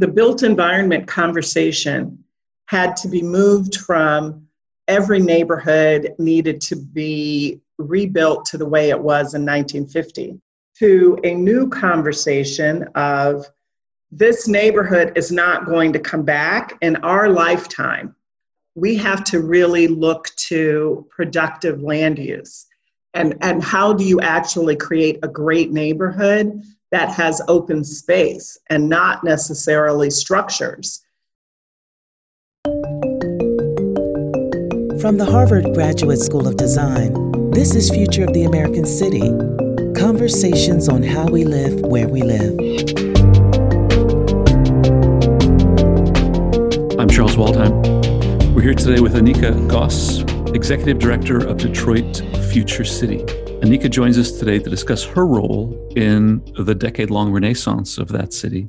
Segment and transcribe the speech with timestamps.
[0.00, 2.24] the built environment conversation
[2.66, 4.46] had to be moved from
[4.88, 10.40] every neighborhood needed to be rebuilt to the way it was in 1950
[10.78, 13.44] to a new conversation of
[14.10, 18.16] this neighborhood is not going to come back in our lifetime.
[18.74, 22.66] We have to really look to productive land use.
[23.12, 28.88] And, and how do you actually create a great neighborhood that has open space and
[28.88, 31.04] not necessarily structures?
[35.00, 39.30] From the Harvard Graduate School of Design, this is Future of the American City
[39.98, 42.58] Conversations on how we live where we live.
[46.98, 48.54] I'm Charles Waldheim.
[48.54, 50.20] We're here today with Anika Goss,
[50.54, 53.24] Executive Director of Detroit Future City.
[53.60, 58.32] Anika joins us today to discuss her role in the decade long renaissance of that
[58.32, 58.66] city.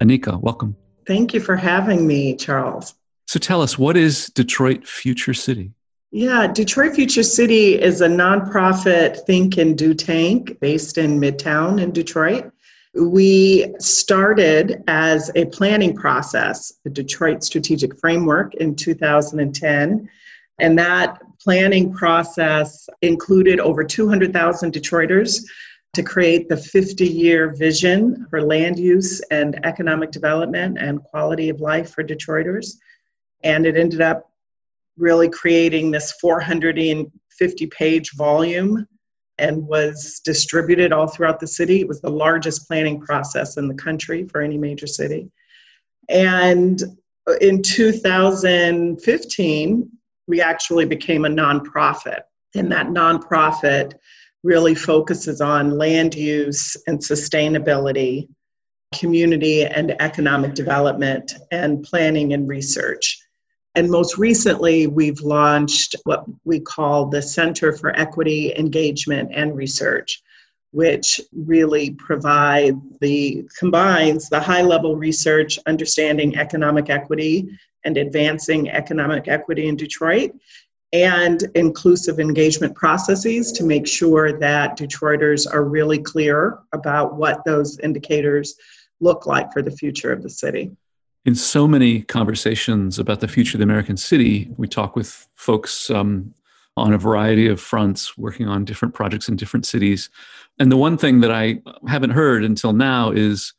[0.00, 0.74] Anika, welcome.
[1.06, 2.94] Thank you for having me, Charles.
[3.28, 5.70] So tell us, what is Detroit Future City?
[6.10, 11.92] Yeah, Detroit Future City is a nonprofit think and do tank based in Midtown in
[11.92, 12.50] Detroit.
[12.94, 20.10] We started as a planning process, the Detroit Strategic Framework in 2010.
[20.58, 25.42] And that planning process included over 200,000 Detroiters
[25.94, 31.60] to create the 50 year vision for land use and economic development and quality of
[31.60, 32.76] life for Detroiters.
[33.42, 34.30] And it ended up
[34.96, 38.86] really creating this 450 page volume
[39.38, 41.80] and was distributed all throughout the city.
[41.80, 45.30] It was the largest planning process in the country for any major city.
[46.08, 46.82] And
[47.40, 49.90] in 2015,
[50.32, 52.20] we actually became a nonprofit.
[52.54, 53.92] And that nonprofit
[54.42, 58.28] really focuses on land use and sustainability,
[58.94, 63.22] community and economic development, and planning and research.
[63.74, 70.22] And most recently, we've launched what we call the Center for Equity, Engagement, and Research,
[70.70, 77.50] which really provides the combines the high level research understanding economic equity
[77.84, 80.32] and advancing economic equity in Detroit
[80.92, 87.78] and inclusive engagement processes to make sure that Detroiters are really clear about what those
[87.78, 88.56] indicators
[89.00, 90.70] look like for the future of the city
[91.24, 95.88] in so many conversations about the future of the American city, we talk with folks
[95.90, 96.34] um,
[96.76, 100.10] on a variety of fronts, working on different projects in different cities.
[100.58, 103.52] And the one thing that I haven't heard until now is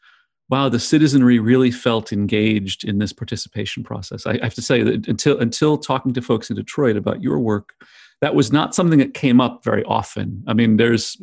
[0.50, 4.26] wow, the citizenry really felt engaged in this participation process.
[4.26, 7.40] I, I have to say that until, until talking to folks in Detroit about your
[7.40, 7.74] work,
[8.22, 10.44] that was not something that came up very often.
[10.48, 11.18] I mean, there's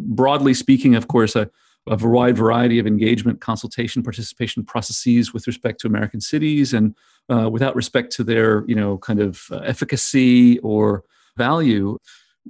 [0.00, 1.50] broadly speaking, of course, a
[1.88, 6.94] a wide variety of engagement, consultation, participation processes with respect to American cities and
[7.28, 11.04] uh, without respect to their, you know, kind of uh, efficacy or
[11.36, 11.96] value.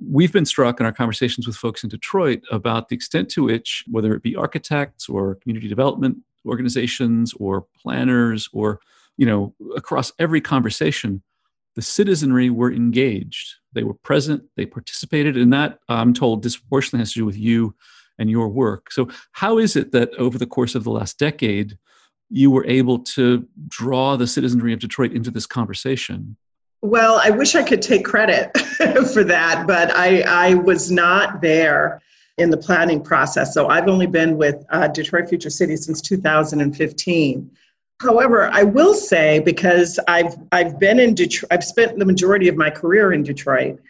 [0.04, 3.84] We've been struck in our conversations with folks in Detroit about the extent to which,
[3.88, 8.80] whether it be architects or community development organizations or planners or,
[9.16, 11.22] you know, across every conversation,
[11.76, 13.54] the citizenry were engaged.
[13.72, 17.74] They were present, they participated, and that, I'm told, disproportionately has to do with you
[18.18, 18.90] and your work.
[18.90, 21.78] So, how is it that over the course of the last decade,
[22.30, 26.36] you were able to draw the citizenry of Detroit into this conversation?
[26.82, 28.56] Well, I wish I could take credit
[29.12, 32.00] for that, but I, I was not there
[32.38, 33.54] in the planning process.
[33.54, 37.50] So I've only been with uh, Detroit Future City since 2015.
[38.00, 42.56] However, I will say because I've I've been in Detroit, I've spent the majority of
[42.56, 43.80] my career in Detroit,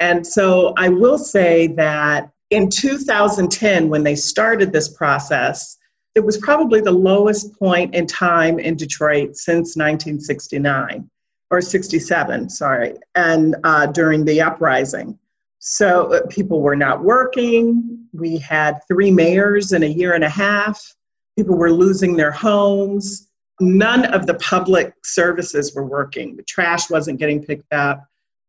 [0.00, 5.76] and so I will say that in 2010, when they started this process,
[6.14, 11.08] it was probably the lowest point in time in Detroit since 1969
[11.50, 15.18] or 67, sorry, and uh, during the uprising.
[15.58, 18.06] So uh, people were not working.
[18.12, 20.94] We had three mayors in a year and a half.
[21.36, 23.28] People were losing their homes.
[23.60, 26.36] None of the public services were working.
[26.36, 28.06] The trash wasn't getting picked up.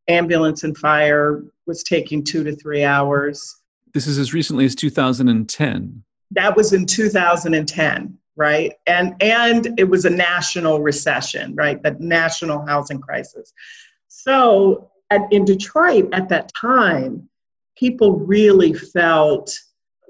[0.07, 3.62] Ambulance and fire was taking two to three hours
[3.94, 6.04] this is as recently as 2010.
[6.31, 8.74] That was in 2010, right?
[8.88, 11.81] And and it was a national recession, right?
[11.81, 13.54] The national housing crisis.
[14.07, 17.30] So at, in Detroit at that time,
[17.75, 19.57] people really felt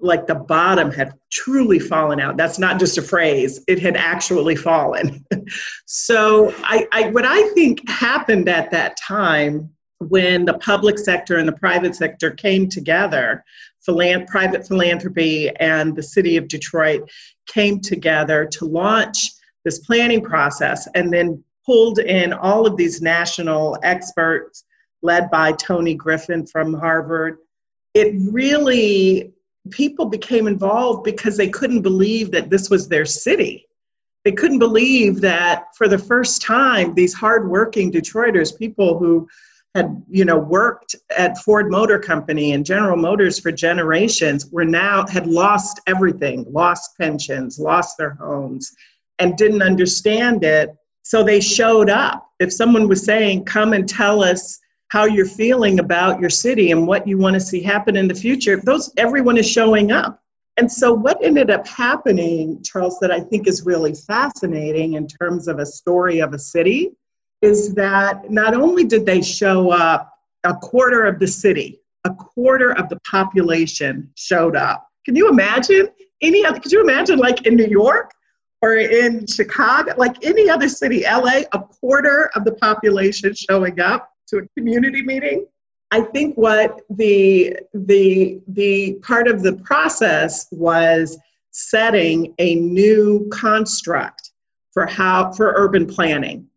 [0.02, 2.36] like the bottom had truly fallen out.
[2.36, 5.26] That's not just a phrase, it had actually fallen.
[5.86, 9.70] so, I, I, what I think happened at that time
[10.00, 13.44] when the public sector and the private sector came together
[13.86, 17.10] private philanthropy and the city of Detroit
[17.48, 19.32] came together to launch
[19.64, 24.64] this planning process and then pulled in all of these national experts
[25.02, 27.38] led by Toni Griffin from Harvard.
[27.94, 29.34] It really,
[29.70, 33.68] people became involved because they couldn't believe that this was their city.
[34.24, 39.28] They couldn't believe that for the first time, these hardworking Detroiters, people who
[39.76, 45.06] had you know worked at Ford Motor Company and General Motors for generations were now
[45.08, 48.72] had lost everything, lost pensions, lost their homes,
[49.20, 50.76] and didn't understand it.
[51.04, 52.28] So they showed up.
[52.40, 54.60] If someone was saying, "Come and tell us
[54.90, 58.14] how you're feeling about your city and what you want to see happen in the
[58.14, 60.22] future," those everyone is showing up.
[60.58, 65.48] And so what ended up happening, Charles, that I think is really fascinating in terms
[65.48, 66.92] of a story of a city
[67.42, 70.12] is that not only did they show up,
[70.44, 74.88] a quarter of the city, a quarter of the population showed up.
[75.06, 75.88] Can you imagine
[76.22, 76.60] any other?
[76.60, 78.12] Could you imagine like in New York
[78.62, 84.12] or in Chicago, like any other city, LA, a quarter of the population showing up
[84.28, 85.46] to a community meeting?
[85.92, 91.18] I think what the the the part of the process was
[91.52, 94.32] setting a new construct
[94.72, 96.48] for how for urban planning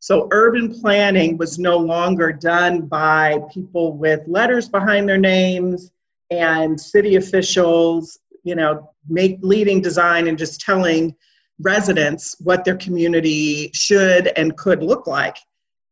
[0.00, 5.90] so urban planning was no longer done by people with letters behind their names
[6.30, 11.14] and city officials, you know, make leading design and just telling
[11.60, 15.36] residents what their community should and could look like.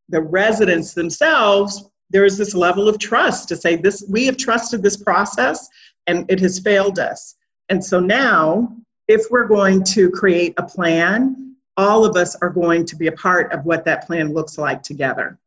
[0.09, 4.81] The residents themselves, there is this level of trust to say this we have trusted
[4.81, 5.69] this process
[6.07, 7.35] and it has failed us.
[7.69, 8.75] And so now
[9.07, 13.11] if we're going to create a plan all of us are going to be a
[13.11, 15.39] part of what that plan looks like together.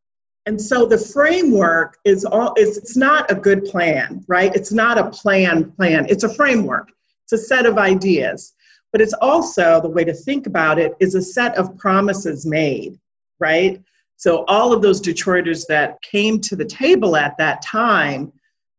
[0.45, 4.53] And so the framework is all it's, it's not a good plan, right?
[4.53, 6.05] It's not a plan plan.
[6.09, 6.89] It's a framework.
[7.23, 8.53] It's a set of ideas.
[8.91, 12.99] But it's also the way to think about it is a set of promises made,
[13.39, 13.81] right?
[14.17, 18.31] So all of those Detroiters that came to the table at that time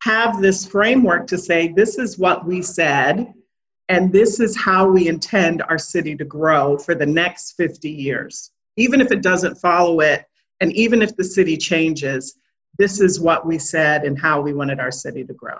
[0.02, 3.32] have this framework to say this is what we said
[3.88, 8.50] and this is how we intend our city to grow for the next 50 years.
[8.76, 10.24] Even if it doesn't follow it,
[10.60, 12.38] and even if the city changes,
[12.78, 15.58] this is what we said and how we wanted our city to grow.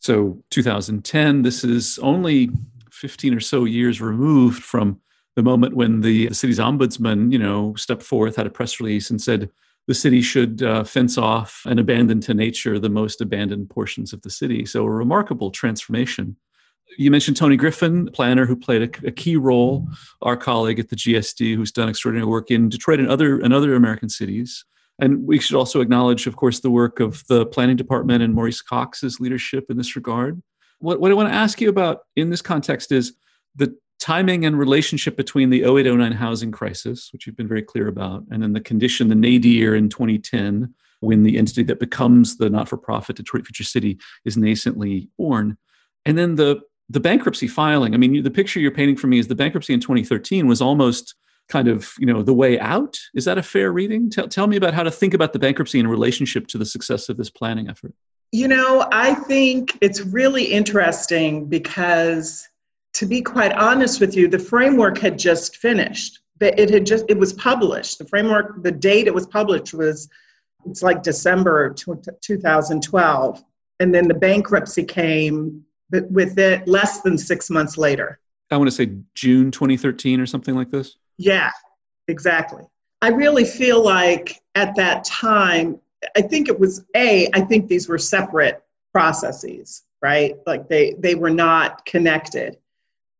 [0.00, 2.50] So, 2010, this is only
[2.90, 5.00] 15 or so years removed from
[5.34, 9.20] the moment when the, city's ombudsman, you know, stepped forth, had a press release, and
[9.20, 9.50] said
[9.86, 14.22] the city should uh, fence off and abandon to nature the most abandoned portions of
[14.22, 14.66] the city.
[14.66, 16.36] So, a remarkable transformation
[16.98, 19.88] you mentioned Toni Griffin, the planner who played a, a, key role,
[20.22, 23.74] our colleague at the GSD, who's done extraordinary work in Detroit and other and other
[23.74, 24.64] American cities.
[24.98, 28.62] And we should also acknowledge, of course, the work of the planning department and Maurice
[28.62, 30.42] Cox's leadership in this regard.
[30.78, 33.14] What, what I want to ask you about in this context is
[33.56, 38.24] the timing and relationship between the 0809 housing crisis, which you've been very clear about,
[38.30, 42.68] and then the condition, the nadir in 2010, when the entity that becomes the not
[42.68, 45.56] for profit Detroit Future City is nascently born.
[46.04, 46.62] And then the
[46.92, 49.80] the bankruptcy filing, I mean, the picture you're painting for me is the bankruptcy in
[49.80, 51.14] 2013 was almost
[51.48, 52.98] kind of, you know, the way out.
[53.14, 54.10] Is that a fair reading?
[54.10, 57.08] Tell, tell me about how to think about the bankruptcy in relationship to the success
[57.08, 57.94] of this planning effort.
[58.30, 62.46] You know, I think it's really interesting because
[62.94, 66.20] to be quite honest with you, the framework had just finished.
[66.38, 67.98] but It had just it was published.
[67.98, 70.10] The framework, the date it was published was
[70.66, 73.44] it's like December 2012.
[73.80, 78.18] And then the bankruptcy came but with it less than six months later.
[78.50, 80.96] I want to say June 2013 or something like this.
[81.18, 81.50] Yeah,
[82.08, 82.64] exactly.
[83.02, 85.78] I really feel like at that time,
[86.16, 90.36] I think it was A, I think these were separate processes, right?
[90.46, 92.58] Like they, they were not connected.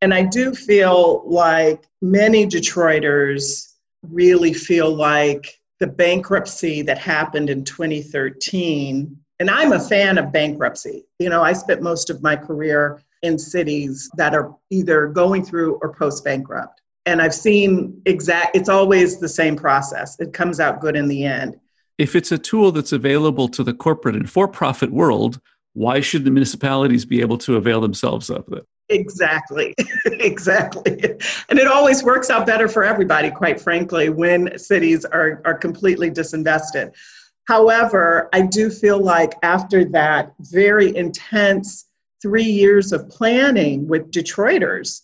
[0.00, 7.64] And I do feel like many Detroiters really feel like the bankruptcy that happened in
[7.64, 11.04] 2013 and I'm a fan of bankruptcy.
[11.18, 15.80] You know, I spent most of my career in cities that are either going through
[15.82, 16.80] or post bankrupt.
[17.06, 20.20] And I've seen exact, it's always the same process.
[20.20, 21.58] It comes out good in the end.
[21.98, 25.40] If it's a tool that's available to the corporate and for profit world,
[25.72, 28.64] why should the municipalities be able to avail themselves of it?
[28.90, 31.16] Exactly, exactly.
[31.48, 36.12] And it always works out better for everybody, quite frankly, when cities are, are completely
[36.12, 36.92] disinvested.
[37.44, 41.86] However, I do feel like after that very intense
[42.20, 45.02] three years of planning with Detroiters,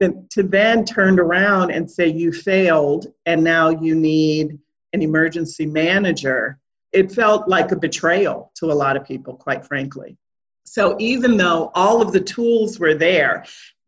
[0.00, 4.58] to then turn around and say you failed and now you need
[4.92, 6.58] an emergency manager,
[6.92, 10.16] it felt like a betrayal to a lot of people, quite frankly.
[10.64, 13.44] So even though all of the tools were there,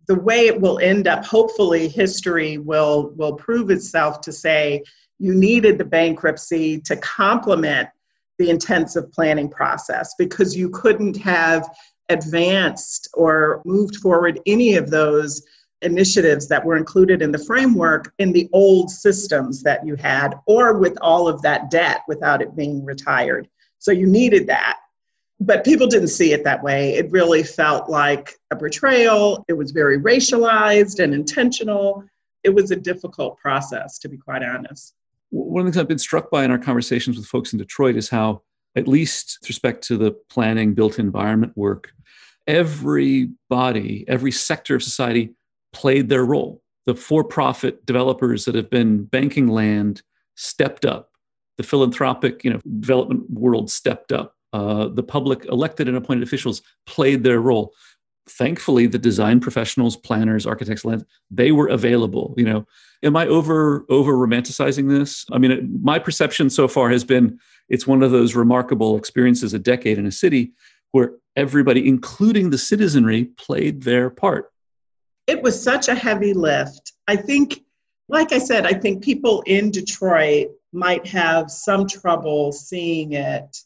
[0.07, 4.83] the way it will end up, hopefully, history will, will prove itself to say
[5.23, 7.89] you needed the bankruptcy to complement
[8.41, 11.71] the intensive planning process because you couldn't have
[12.09, 15.47] advanced or moved forward any of those
[15.83, 20.77] initiatives that were included in the framework in the old systems that you had or
[20.77, 23.49] with all of that debt without it being retired.
[23.79, 24.81] So you needed that.
[25.39, 26.95] But people didn't see it that way.
[26.95, 29.45] It really felt like a betrayal.
[29.47, 32.03] It was very racialized and intentional.
[32.43, 34.95] It was a difficult process, to be quite honest.
[35.33, 37.97] One of the things I've been struck by in our conversations with folks in Detroit
[37.97, 38.43] is how,
[38.77, 41.91] at least with respect to the planning built environment work,
[42.47, 45.35] every body, every sector of society
[45.73, 46.61] played their role.
[46.85, 50.03] The for profit developers that have been banking land
[50.35, 51.11] stepped up.
[51.57, 54.35] The philanthropic you know, development world stepped up.
[54.53, 57.73] Uh, the public elected and appointed officials played their role.
[58.29, 60.85] Thankfully, the design professionals, planners, architects,
[61.31, 62.35] they were available.
[62.37, 62.67] You know,
[63.03, 65.27] am I over over romanticizing this?
[65.33, 67.39] I mean, my perception so far has been
[67.69, 70.53] it's one of those remarkable experiences, a decade in a city
[70.93, 74.53] where everybody, including the citizenry, played their part
[75.27, 76.93] it was such a heavy lift.
[77.09, 77.65] I think,
[78.09, 83.57] like I said, I think people in Detroit might have some trouble seeing it,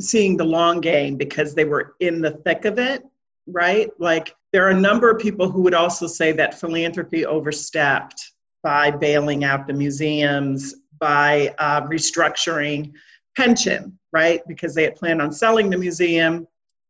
[0.00, 3.04] seeing the long game because they were in the thick of it,
[3.46, 3.90] right?
[3.98, 8.90] Like there are a number of people who would also say that philanthropy overstepped by
[8.90, 12.92] bailing out the museums, by uh, restructuring
[13.36, 14.40] pension, right?
[14.48, 16.46] Because they had planned on selling the museum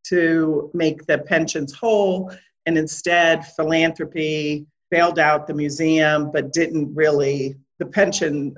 [0.09, 2.33] to make the pensions whole
[2.67, 8.57] and instead philanthropy bailed out the museum but didn't really the pension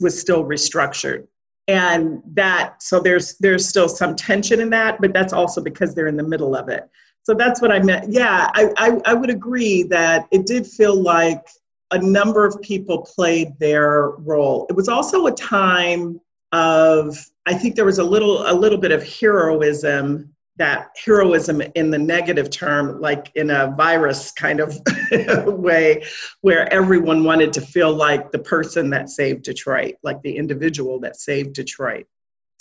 [0.00, 1.26] was still restructured
[1.68, 6.08] and that so there's there's still some tension in that but that's also because they're
[6.08, 6.88] in the middle of it
[7.30, 11.00] so that's what i meant yeah i i, I would agree that it did feel
[11.00, 11.46] like
[11.92, 16.20] a number of people played their role it was also a time
[16.50, 21.90] of i think there was a little a little bit of heroism that heroism in
[21.90, 24.78] the negative term, like in a virus kind of
[25.46, 26.04] way,
[26.42, 31.16] where everyone wanted to feel like the person that saved Detroit, like the individual that
[31.16, 32.06] saved Detroit.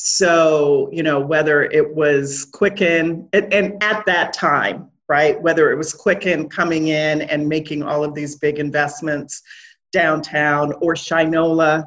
[0.02, 5.76] So, you know, whether it was Quicken, and, and at that time, right, whether it
[5.76, 9.42] was Quicken coming in and making all of these big investments
[9.92, 11.86] downtown or Shinola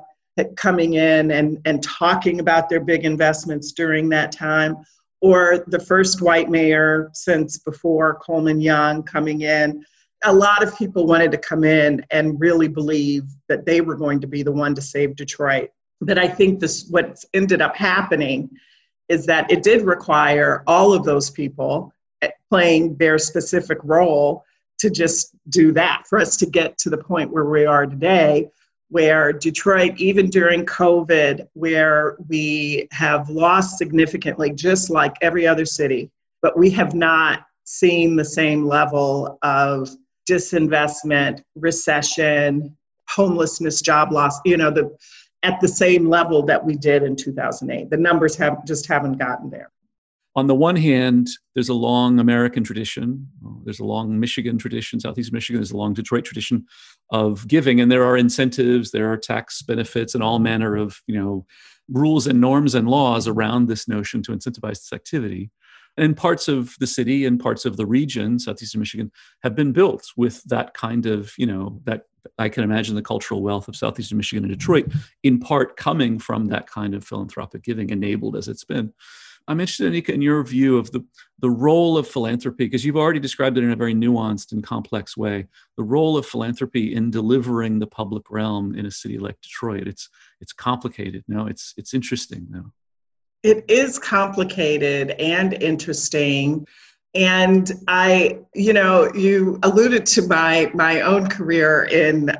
[0.56, 4.76] coming in and, and talking about their big investments during that time
[5.22, 9.84] or the first white mayor since before Coleman Young coming in.
[10.24, 14.20] A lot of people wanted to come in and really believe that they were going
[14.20, 15.70] to be the one to save Detroit.
[16.02, 18.50] But I think this what ended up happening
[19.08, 21.92] is that it did require all of those people
[22.22, 24.44] eh, playing their specific role
[24.78, 28.50] to just do that for us to get to the point where we are today
[28.92, 36.10] where Detroit, even during COVID, where we have lost significantly, just like every other city,
[36.42, 39.88] but we have not seen the same level of
[40.30, 42.76] disinvestment, recession,
[43.08, 44.94] homelessness, job loss, you know, the,
[45.42, 47.90] at the same level that we did in 2008.
[47.90, 49.70] The numbers have just haven't gotten there
[50.34, 53.28] on the one hand, there's a long American tradition,
[53.64, 56.64] there's a long Michigan tradition, Southeast Michigan, there's a long Detroit tradition
[57.10, 61.14] of giving, and there are incentives, there are tax benefits, and all manner of you
[61.14, 61.44] know
[61.90, 65.50] rules and norms and laws around this notion to incentivize this activity.
[65.96, 70.06] And parts of the city and parts of the region, southeastern Michigan, have been built
[70.16, 72.06] with that kind of, you know, that
[72.38, 74.90] I can imagine the cultural wealth of southeastern Michigan and Detroit,
[75.22, 78.92] in part coming from that kind of philanthropic giving, enabled as it's been.
[79.48, 81.04] I'm interested, Anika, in your view of the,
[81.40, 85.16] the role of philanthropy, because you've already described it in a very nuanced and complex
[85.16, 85.46] way.
[85.76, 89.88] The role of philanthropy in delivering the public realm in a city like Detroit.
[89.88, 90.08] It's
[90.40, 91.24] it's complicated.
[91.26, 92.72] No, it's it's interesting though.
[93.42, 96.66] It is complicated and interesting.
[97.14, 102.30] And I, you know, you alluded to my my own career in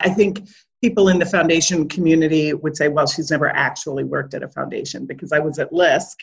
[0.00, 0.48] I think
[0.82, 5.06] people in the foundation community would say, well, she's never actually worked at a foundation
[5.06, 6.16] because I was at LISC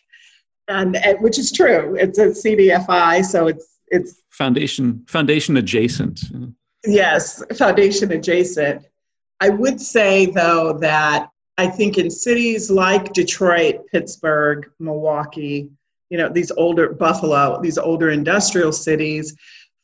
[0.67, 1.96] and, and which is true.
[1.96, 6.22] It's a CDFI, so it's it's foundation foundation adjacent.
[6.86, 8.86] Yes, foundation adjacent.
[9.39, 15.69] I would say though that I think in cities like Detroit, Pittsburgh, Milwaukee,
[16.09, 19.35] you know, these older Buffalo, these older industrial cities,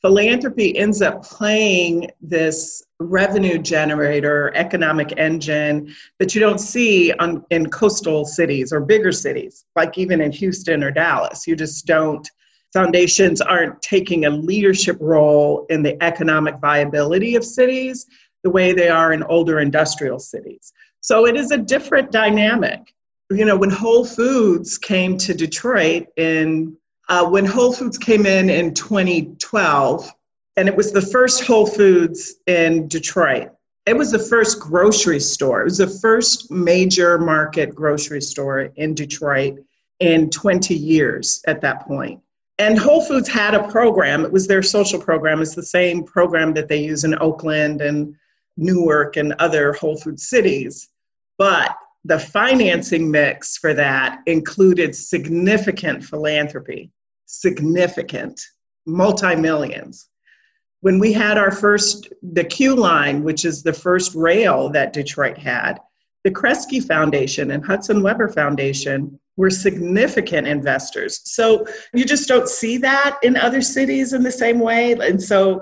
[0.01, 7.69] philanthropy ends up playing this revenue generator, economic engine that you don't see on, in
[7.69, 11.47] coastal cities or bigger cities, like even in Houston or Dallas.
[11.47, 12.29] You just don't
[12.73, 18.07] foundations aren't taking a leadership role in the economic viability of cities
[18.43, 20.73] the way they are in older industrial cities.
[21.03, 22.93] So it is a different dynamic.
[23.29, 26.77] You know, when Whole Foods came to Detroit in
[27.09, 30.09] uh, when Whole Foods came in in 2012,
[30.55, 33.51] and it was the first Whole Foods in Detroit.
[33.85, 35.61] It was the first grocery store.
[35.61, 39.59] It was the first major market grocery store in Detroit
[39.99, 42.21] in 20 years at that point.
[42.59, 44.23] And Whole Foods had a program.
[44.23, 45.41] It was their social program.
[45.41, 48.15] It's the same program that they use in Oakland and
[48.55, 50.87] Newark and other Whole Food cities.
[51.43, 56.89] But the financing mix for that included significant philanthropy,
[57.25, 58.39] significant,
[58.85, 60.07] multi millions.
[60.79, 65.37] When we had our first, the Q line, which is the first rail that Detroit
[65.37, 65.79] had,
[66.23, 71.19] the Kresge Foundation and Hudson-Webber Foundation were significant investors.
[71.25, 74.93] So you just don't see that in other cities in the same way.
[74.93, 75.61] And so,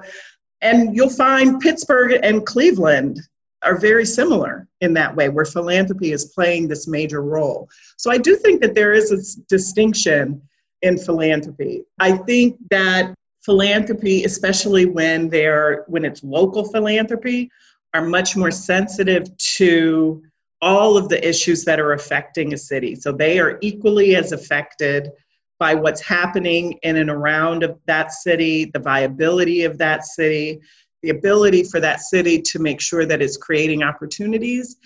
[0.61, 3.19] and you'll find Pittsburgh and Cleveland
[3.63, 7.69] are very similar in that way, where philanthropy is playing this major role.
[7.97, 10.41] So I do think that there is a distinction
[10.81, 11.83] in philanthropy.
[11.99, 13.13] I think that
[13.43, 17.51] philanthropy, especially when they're when it's local philanthropy,
[17.93, 20.23] are much more sensitive to
[20.61, 22.95] all of the issues that are affecting a city.
[22.95, 25.11] So they are equally as affected
[25.59, 30.59] by what's happening in and around of that city, the viability of that city,
[31.03, 34.77] the ability for that city to make sure that it's creating opportunities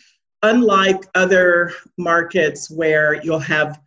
[0.44, 3.80] unlike other markets where you'll have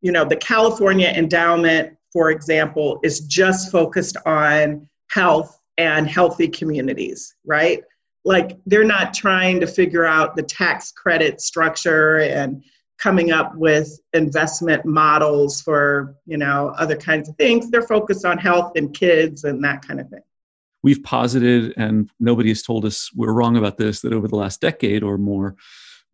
[0.00, 7.34] you know the california endowment for example is just focused on health and healthy communities
[7.44, 7.82] right?
[8.24, 12.62] Like they're not trying to figure out the tax credit structure and
[12.98, 17.70] coming up with investment models for you know other kinds of things.
[17.70, 20.22] They're focused on health and kids and that kind of thing
[20.84, 24.60] we've posited, and nobody has told us we're wrong about this, that over the last
[24.60, 25.56] decade or more,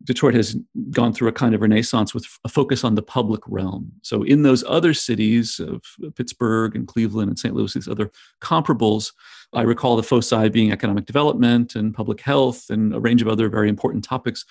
[0.03, 0.55] Detroit has
[0.91, 3.91] gone through a kind of renaissance with a focus on the public realm.
[4.01, 5.83] So, in those other cities of
[6.15, 7.53] Pittsburgh and Cleveland and St.
[7.53, 9.11] Louis, these other comparables,
[9.53, 13.49] I recall the foci being economic development and public health and a range of other
[13.49, 14.45] very important topics.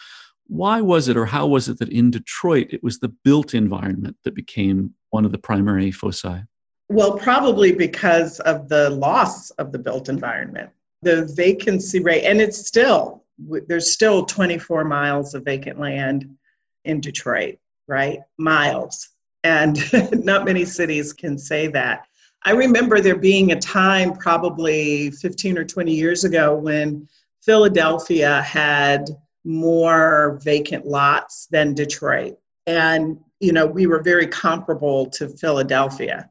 [0.46, 4.18] Why was it, or how was it, that in Detroit it was the built environment
[4.24, 6.44] that became one of the primary foci?
[6.90, 10.70] Well, probably because of the loss of the built environment.
[11.02, 16.36] The vacancy rate, and it's still, there's still 24 miles of vacant land
[16.84, 18.18] in Detroit, right?
[18.38, 19.10] Miles.
[19.44, 19.78] And
[20.24, 22.06] not many cities can say that.
[22.44, 27.08] I remember there being a time, probably 15 or 20 years ago, when
[27.40, 29.10] Philadelphia had
[29.44, 32.36] more vacant lots than Detroit.
[32.66, 36.28] And, you know, we were very comparable to Philadelphia.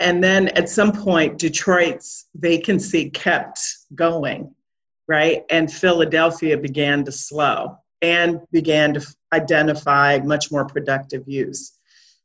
[0.00, 3.60] And then at some point, Detroit's vacancy kept
[3.94, 4.54] going,
[5.08, 5.44] right?
[5.50, 11.72] And Philadelphia began to slow and began to identify much more productive use.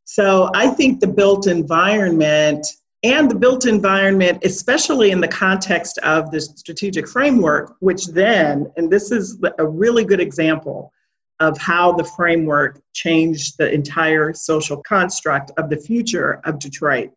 [0.04, 2.66] So I think the built environment
[3.04, 8.92] and the built environment, especially in the context of the strategic framework, which then, and
[8.92, 10.92] this is a really good example
[11.40, 17.12] of how the framework changed the entire social construct of the future of Detroit.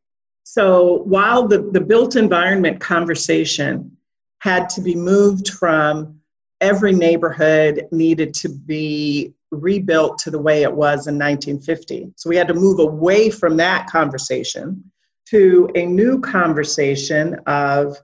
[0.55, 3.97] So while the, the built environment conversation
[4.41, 6.21] had to be moved from
[6.61, 12.13] every neighborhood needed to be rebuilt to the way it was in 1950.
[12.17, 14.85] So we had to move away from that conversation
[15.31, 17.97] to a new conversation of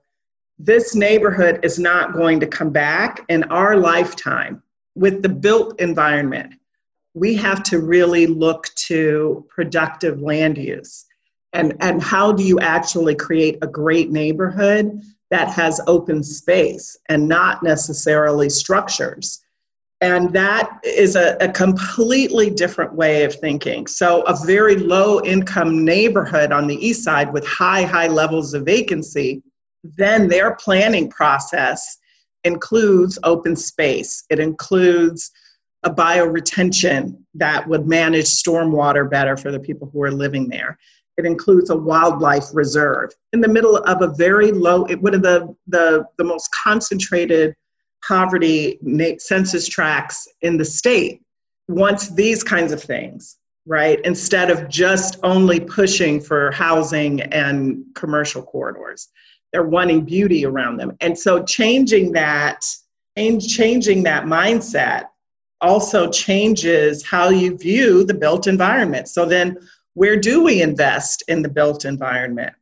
[0.58, 4.62] this neighborhood is not going to come back in our lifetime
[4.94, 6.54] with the built environment.
[7.12, 11.04] We have to really look to productive land use
[11.52, 17.28] and and how do you actually create a great neighborhood that has open space and
[17.28, 19.42] not necessarily structures?
[20.00, 23.88] And that is a, a, completely different way of thinking.
[23.88, 28.64] So a very low income neighborhood on the east side with high high levels of
[28.64, 29.42] vacancy
[29.84, 31.98] then their planning process
[32.44, 34.24] includes open space.
[34.30, 35.30] It includes
[35.84, 40.76] a bioretention that would manage stormwater better for the people who are living there
[41.18, 45.54] it includes a wildlife reserve in the middle of a very low, one of the,
[45.66, 47.54] the, the most concentrated
[48.06, 48.78] poverty
[49.18, 51.20] census tracts in the state
[51.66, 54.00] wants these kinds of things, right?
[54.04, 59.08] Instead of just only pushing for housing and commercial corridors.
[59.52, 60.96] They're wanting beauty around them.
[61.00, 62.64] And so changing that,
[63.16, 65.06] and changing that mindset
[65.60, 69.08] also changes how you view the built environment.
[69.08, 69.58] So then
[69.98, 72.54] where do we invest in the built environment?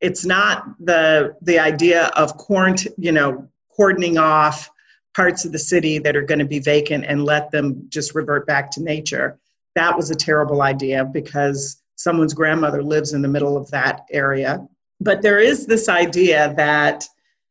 [0.00, 4.70] It's not the the idea of quarantine, you know, cordoning off
[5.16, 8.46] parts of the city that are going to be vacant and let them just revert
[8.46, 9.40] back to nature.
[9.74, 14.64] That was a terrible idea because someone's grandmother lives in the middle of that area.
[15.00, 17.04] But there is this idea that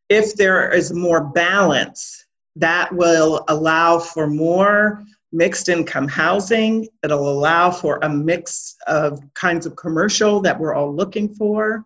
[0.08, 2.25] if there is more balance,
[2.56, 5.03] that will allow for more
[5.34, 6.88] mixed income housing.
[7.04, 11.84] It'll allow for a mix of kinds of commercial that we're all looking for.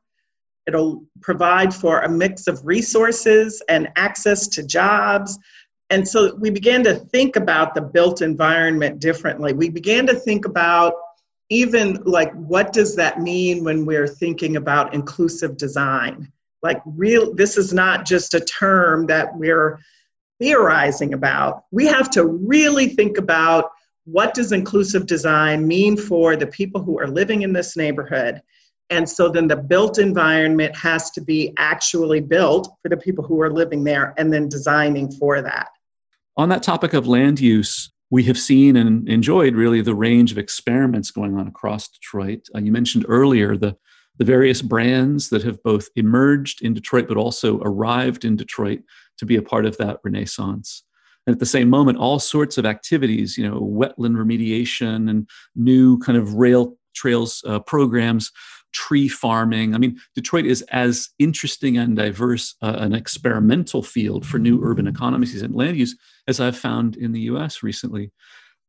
[0.68, 5.40] It'll provide for a mix of resources and access to jobs.
[5.90, 9.54] And so we began to think about the built environment differently.
[9.54, 10.94] We began to think about
[11.50, 16.30] even like what does that mean when we're thinking about inclusive design?
[16.62, 19.80] Like real this is not just a term that we're
[20.40, 21.64] theorizing about.
[21.72, 23.72] We have to really think about
[24.06, 28.42] what does inclusive design mean for the people who are living in this neighborhood.
[28.90, 33.42] And so then the built environment has to be actually built for the people who
[33.42, 35.68] are living there and then designing for that.
[36.38, 40.38] On that topic of land use, we have seen and enjoyed really the range of
[40.38, 42.48] experiments going on across Detroit.
[42.56, 43.76] Uh, you mentioned earlier the
[44.18, 48.80] the various brands that have both emerged in Detroit but also arrived in Detroit
[49.18, 50.84] to be a part of that renaissance.
[51.26, 55.98] And at the same moment, all sorts of activities, you know, wetland remediation and new
[56.00, 58.32] kind of rail trails uh, programs,
[58.74, 59.76] tree farming.
[59.76, 64.88] I mean, Detroit is as interesting and diverse uh, an experimental field for new urban
[64.88, 65.96] economies and land use
[66.28, 68.12] as I've found in the US recently.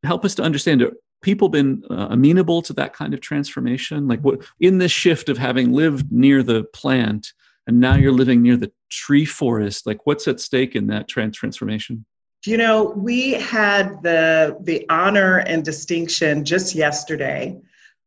[0.03, 0.83] Help us to understand
[1.21, 5.37] people been uh, amenable to that kind of transformation like what in this shift of
[5.37, 7.33] having lived near the plant
[7.69, 9.85] and now you're living near the tree forest.
[9.85, 12.03] Like what's at stake in that trans- transformation?
[12.45, 17.55] You know we had the the honor and distinction just yesterday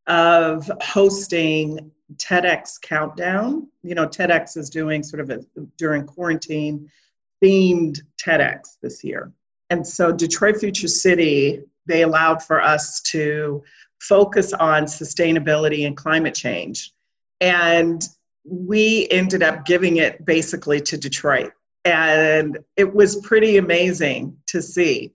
[0.09, 3.69] of hosting TEDx countdown.
[3.85, 5.45] You know TEDx is doing sort of a
[5.79, 6.91] during quarantine
[7.41, 9.31] themed TEDx this year.
[9.71, 13.63] And so Detroit Future City they allowed for us to
[14.01, 16.93] focus on sustainability and climate change.
[17.41, 18.03] And
[18.45, 21.53] we ended up giving it basically to Detroit.
[21.85, 25.13] And it was pretty amazing to see.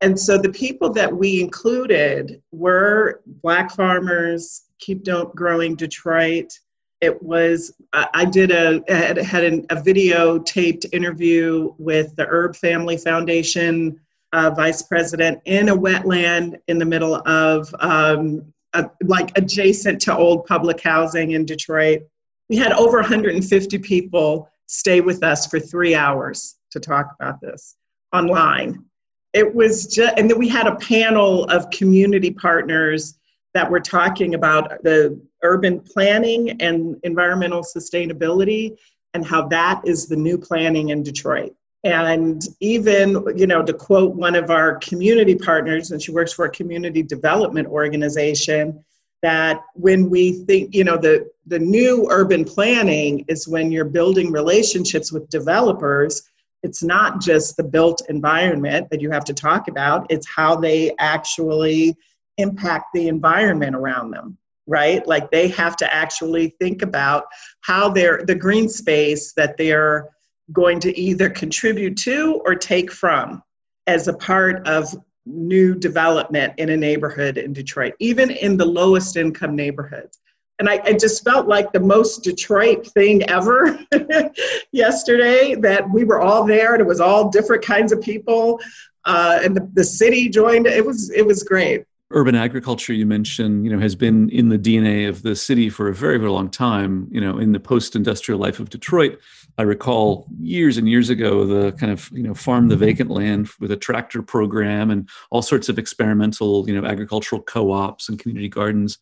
[0.00, 5.04] And so the people that we included were Black farmers, Keep
[5.34, 6.52] Growing Detroit.
[7.00, 12.96] It was, I did a, had, had a video taped interview with the Erb Family
[12.96, 14.00] Foundation
[14.32, 20.16] uh, vice president in a wetland in the middle of um, a, like adjacent to
[20.16, 22.02] old public housing in Detroit.
[22.48, 27.76] We had over 150 people stay with us for three hours to talk about this
[28.12, 28.84] online.
[29.32, 33.18] It was just, and then we had a panel of community partners
[33.54, 38.76] that were talking about the urban planning and environmental sustainability
[39.14, 41.54] and how that is the new planning in Detroit.
[41.84, 46.44] And even, you know, to quote one of our community partners, and she works for
[46.44, 48.84] a community development organization,
[49.22, 54.30] that when we think, you know, the, the new urban planning is when you're building
[54.30, 56.22] relationships with developers.
[56.62, 60.94] It's not just the built environment that you have to talk about, it's how they
[60.98, 61.96] actually
[62.36, 67.24] impact the environment around them right like they have to actually think about
[67.62, 70.08] how they're the green space that they're
[70.52, 73.42] going to either contribute to or take from
[73.86, 74.94] as a part of
[75.28, 80.18] new development in a neighborhood in Detroit, even in the lowest income neighborhoods.
[80.58, 83.78] And I, I just felt like the most Detroit thing ever
[84.72, 88.60] yesterday that we were all there and it was all different kinds of people.
[89.04, 90.66] Uh, and the, the city joined.
[90.66, 94.58] It was it was great urban agriculture you mentioned you know has been in the
[94.58, 98.40] dna of the city for a very very long time you know in the post-industrial
[98.40, 99.18] life of detroit
[99.58, 103.48] i recall years and years ago the kind of you know farm the vacant land
[103.60, 108.48] with a tractor program and all sorts of experimental you know agricultural co-ops and community
[108.48, 108.98] gardens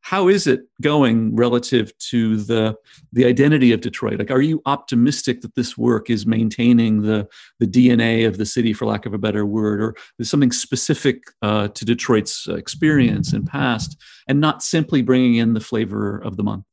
[0.00, 2.76] how is it going relative to the
[3.12, 4.18] the identity of Detroit?
[4.18, 8.72] Like, are you optimistic that this work is maintaining the the DNA of the city,
[8.72, 13.46] for lack of a better word, or there's something specific uh, to Detroit's experience and
[13.46, 16.64] past, and not simply bringing in the flavor of the month?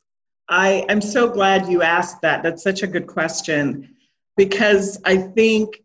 [0.48, 2.44] I am so glad you asked that.
[2.44, 3.96] That's such a good question
[4.38, 5.82] because I think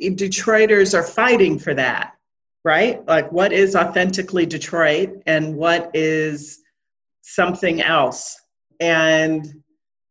[0.00, 2.14] Detroiters are fighting for that,
[2.64, 3.06] right?
[3.06, 6.60] Like, what is authentically Detroit and what is
[7.22, 8.40] something else.
[8.80, 9.62] And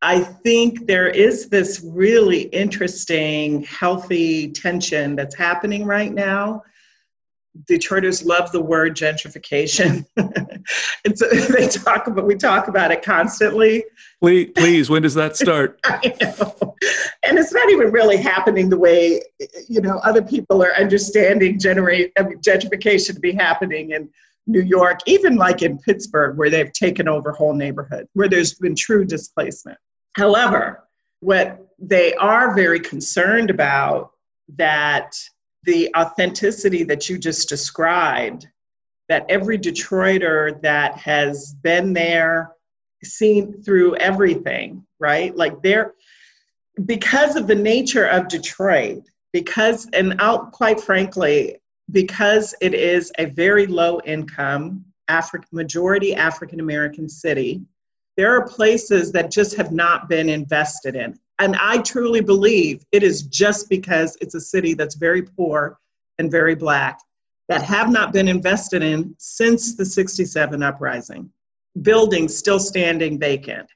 [0.02, 6.63] I think there is this really interesting, healthy tension that's happening right now
[7.70, 10.06] Detroiters love the word gentrification.
[10.18, 13.84] and so they talk about we talk about it constantly.
[14.22, 15.80] Please, please, when does that start?
[17.22, 19.22] And it's not even really happening the way
[19.68, 24.10] you know other people are understanding generate gentrification to be happening in
[24.48, 28.76] New York, even like in Pittsburgh, where they've taken over whole neighborhoods, where there's been
[28.76, 29.78] true displacement.
[30.14, 30.84] However,
[31.20, 34.12] what they are very concerned about
[34.56, 35.16] that
[35.63, 38.48] the authenticity that you just described,
[39.10, 42.52] that every Detroiter that has been there,
[43.04, 45.36] seen through everything, right?
[45.36, 45.93] Like they're,
[46.86, 51.58] because of the nature of Detroit, because, and out quite frankly,
[51.91, 57.62] because it is a very low income, Afri- majority African American city,
[58.15, 61.17] there are places that just have not been invested in.
[61.39, 65.80] And I truly believe it is just because it's a city that's very poor
[66.17, 66.99] and very black
[67.47, 71.32] that have not been invested in since the 67 uprising.
[71.82, 73.69] Buildings still standing vacant.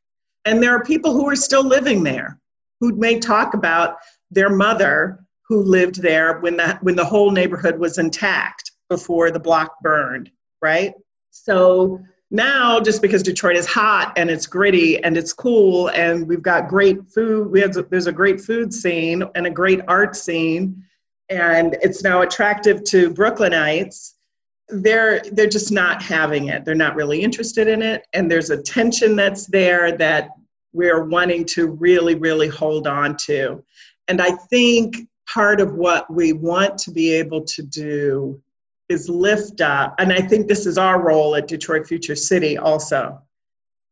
[0.45, 2.39] And there are people who are still living there
[2.79, 3.95] who may talk about
[4.29, 9.39] their mother who lived there when the, when the whole neighborhood was intact before the
[9.39, 10.29] block burned,
[10.61, 10.93] right?
[11.31, 12.01] So
[12.33, 16.67] now just because detroit is hot and it's gritty and it's cool and we've got
[16.67, 20.83] great food we have there's a great food scene and a great art scene
[21.29, 24.13] and it's now attractive to brooklynites
[24.69, 26.65] they're they're just not having it.
[26.65, 28.07] They're not really interested in it.
[28.13, 30.29] And there's a tension that's there that
[30.71, 33.63] we're wanting to really really hold on to.
[34.07, 38.41] And i think part of what we want to be able to do
[38.89, 43.21] is lift up, and I think this is our role at Detroit Future City also.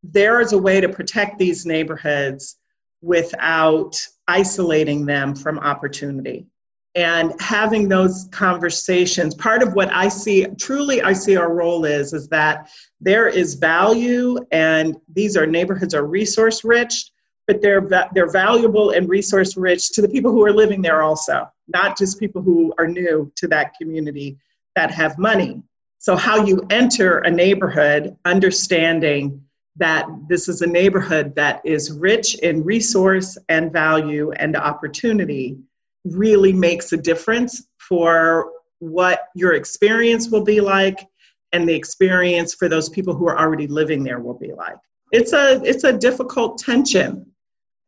[0.03, 2.57] There is a way to protect these neighborhoods
[3.01, 3.95] without
[4.27, 6.47] isolating them from opportunity.
[6.93, 12.13] And having those conversations, part of what I see, truly I see our role is,
[12.13, 17.11] is that there is value and these are neighborhoods are resource rich,
[17.47, 21.49] but they're, they're valuable and resource rich to the people who are living there also,
[21.69, 24.37] not just people who are new to that community
[24.75, 25.61] that have money.
[25.99, 29.43] So, how you enter a neighborhood, understanding
[29.77, 35.57] that this is a neighborhood that is rich in resource and value and opportunity,
[36.03, 41.07] really makes a difference for what your experience will be like
[41.53, 44.77] and the experience for those people who are already living there will be like.
[45.11, 47.25] It's a it's a difficult tension.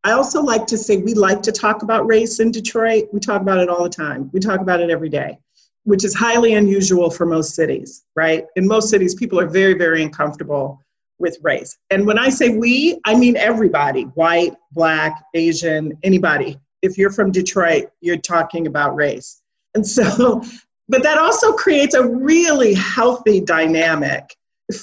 [0.03, 3.05] I also like to say we like to talk about race in Detroit.
[3.13, 4.29] We talk about it all the time.
[4.33, 5.39] We talk about it every day
[5.83, 8.45] which is highly unusual for most cities, right?
[8.55, 10.81] In most cities, people are very, very uncomfortable
[11.19, 11.77] with race.
[11.89, 16.57] And when I say we, I mean everybody white, black, Asian, anybody.
[16.81, 19.41] If you're from Detroit, you're talking about race.
[19.75, 20.43] And so,
[20.89, 24.35] but that also creates a really healthy dynamic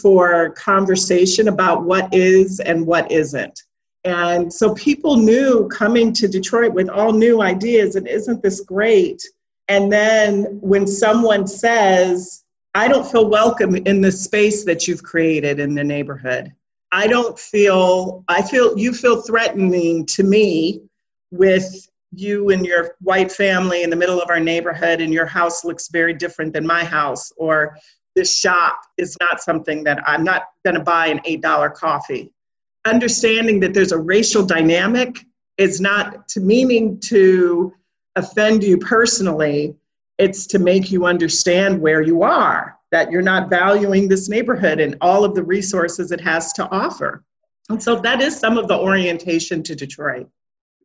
[0.03, 3.63] for conversation about what is and what isn't.
[4.05, 9.23] And so people knew coming to Detroit with all new ideas, and isn't this great?
[9.71, 12.43] And then when someone says,
[12.75, 16.53] I don't feel welcome in the space that you've created in the neighborhood.
[16.91, 20.81] I don't feel, I feel, you feel threatening to me
[21.31, 25.65] with you and your white family in the middle of our neighborhood and your house
[25.65, 27.79] looks very different than my house or
[28.17, 32.33] this shop is not something that I'm not going to buy an $8 coffee.
[32.85, 35.21] Understanding that there's a racial dynamic
[35.59, 37.73] is not to meaning to
[38.17, 39.75] offend you personally,
[40.19, 44.97] it's to make you understand where you are, that you're not valuing this neighborhood and
[45.01, 47.25] all of the resources it has to offer.
[47.69, 50.29] And so that is some of the orientation to Detroit.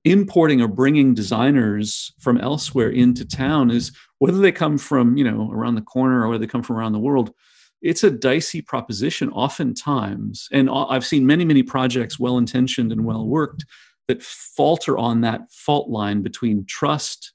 [0.03, 5.49] Importing or bringing designers from elsewhere into town is whether they come from, you know,
[5.51, 7.33] around the corner or whether they come from around the world,
[7.81, 10.47] it's a dicey proposition oftentimes.
[10.51, 13.65] And I've seen many, many projects, well intentioned and well worked,
[14.07, 17.33] that falter on that fault line between trust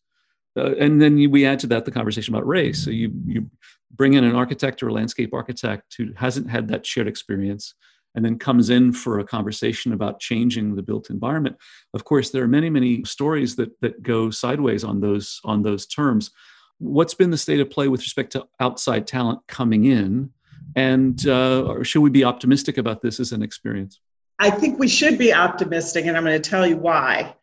[0.56, 2.85] uh, and then you, we add to that the conversation about race.
[2.85, 3.50] So you you
[3.94, 7.74] bring in an architect or a landscape architect who hasn't had that shared experience
[8.14, 11.56] and then comes in for a conversation about changing the built environment.
[11.94, 15.87] Of course there are many many stories that that go sideways on those on those
[15.87, 16.30] terms.
[16.78, 20.30] What's been the state of play with respect to outside talent coming in?
[20.76, 24.00] And uh, should we be optimistic about this as an experience
[24.40, 27.37] I think we should be optimistic, and I'm going to tell you why.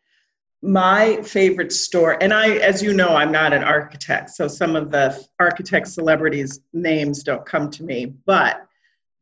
[0.60, 4.90] My favorite store, and I, as you know, I'm not an architect, so some of
[4.90, 8.66] the architect celebrities' names don't come to me, but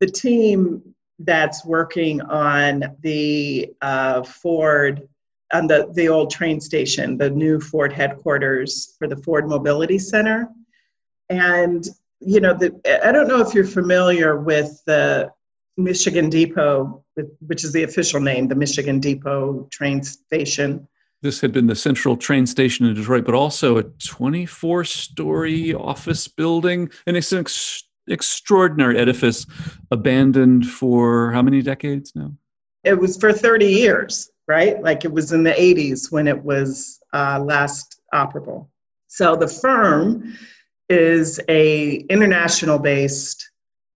[0.01, 5.07] the team that's working on the uh, Ford,
[5.53, 10.49] on the, the old train station, the new Ford headquarters for the Ford Mobility Center.
[11.29, 11.87] And
[12.21, 12.75] you know, the,
[13.07, 15.31] I don't know if you're familiar with the
[15.77, 17.05] Michigan Depot,
[17.47, 20.89] which is the official name, the Michigan Depot train station.
[21.23, 26.29] This had been the central train station in Detroit, but also a 24 story office
[26.29, 26.91] building.
[27.07, 29.47] And it's an ex- extraordinary edifice
[29.91, 32.33] abandoned for how many decades now?
[32.85, 34.81] It was for 30 years, right?
[34.81, 38.69] Like it was in the 80s when it was uh, last operable.
[39.09, 40.37] So the firm
[40.89, 43.51] is a international based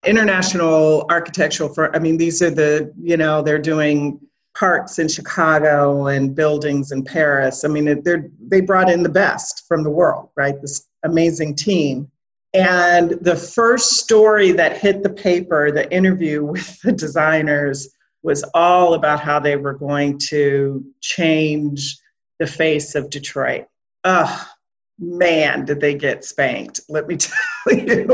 [0.05, 1.91] international architectural firm.
[1.95, 4.21] I mean, these are the, you know, they're doing
[4.57, 7.65] parks in Chicago and buildings in Paris.
[7.65, 10.61] I mean, they're, they brought in the best from the world, right?
[10.61, 12.11] This amazing team.
[12.53, 17.89] And the first story that hit the paper, the interview with the designers,
[18.23, 21.97] was all about how they were going to change
[22.39, 23.67] the face of Detroit.
[24.05, 24.47] Ugh,
[25.01, 26.81] man, did they get spanked.
[26.89, 28.07] Let me tell you.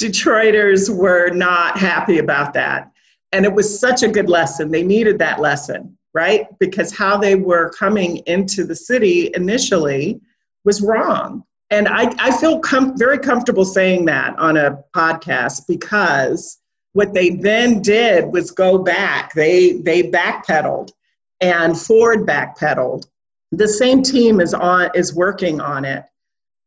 [0.00, 2.90] Detroiters were not happy about that.
[3.32, 4.70] And it was such a good lesson.
[4.70, 6.46] They needed that lesson, right?
[6.58, 10.20] Because how they were coming into the city initially
[10.64, 11.44] was wrong.
[11.70, 16.58] And I, I feel com- very comfortable saying that on a podcast because
[16.92, 19.34] what they then did was go back.
[19.34, 20.92] They, they backpedaled
[21.40, 23.06] and Ford backpedaled
[23.52, 26.04] the same team is on is working on it.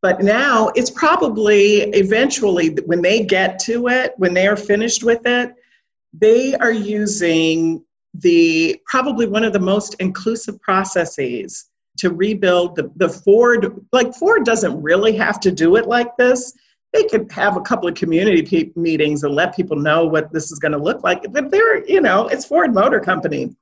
[0.02, 5.26] But now it's probably eventually when they get to it when they are finished with
[5.26, 5.54] it
[6.14, 7.84] they are using
[8.16, 14.46] the probably one of the most inclusive processes to rebuild the, the ford like ford
[14.46, 16.54] doesn't really have to do it like this.
[16.94, 20.52] They could have a couple of community pe- meetings and let people know what this
[20.52, 23.56] is going to look like but they're you know it's ford motor company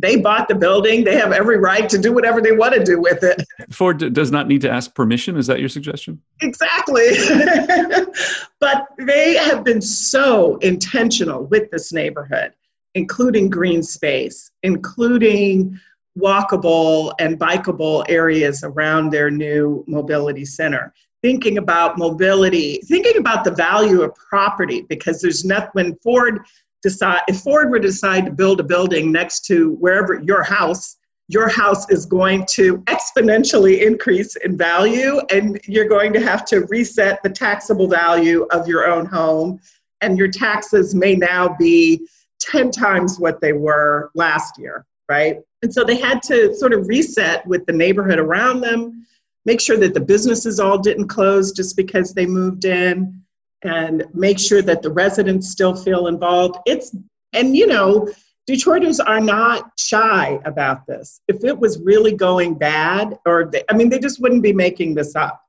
[0.00, 1.02] they bought the building.
[1.02, 3.42] They have every right to do whatever they want to do with it.
[3.70, 5.36] Ford does not need to ask permission.
[5.36, 6.22] Is that your suggestion?
[6.40, 7.08] Exactly.
[8.60, 12.52] but they have been so intentional with this neighborhood,
[12.94, 15.78] including green space, including
[16.16, 20.94] walkable and bikeable areas around their new mobility center.
[21.22, 26.46] Thinking about mobility, thinking about the value of property, because there's nothing when Ford
[26.82, 30.96] decide if Ford were to decide to build a building next to wherever your house,
[31.28, 36.60] your house is going to exponentially increase in value, and you're going to have to
[36.66, 39.60] reset the taxable value of your own home,
[40.00, 42.06] and your taxes may now be
[42.40, 45.40] 10 times what they were last year, right?
[45.62, 49.04] And so they had to sort of reset with the neighborhood around them,
[49.44, 53.22] make sure that the businesses all didn't close just because they moved in
[53.62, 56.56] and make sure that the residents still feel involved.
[56.66, 56.94] It's,
[57.32, 58.08] and you know,
[58.48, 61.20] Detroiters are not shy about this.
[61.28, 64.94] If it was really going bad, or they, I mean, they just wouldn't be making
[64.94, 65.44] this up.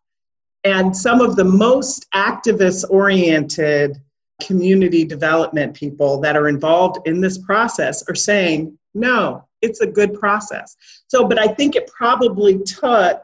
[0.65, 4.01] And some of the most activist oriented
[4.41, 10.19] community development people that are involved in this process are saying, no, it's a good
[10.19, 10.75] process.
[11.07, 13.21] So, but I think it probably took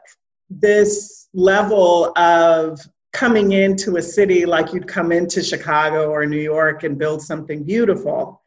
[0.48, 2.80] this level of
[3.12, 7.64] coming into a city like you'd come into Chicago or New York and build something
[7.64, 8.42] beautiful,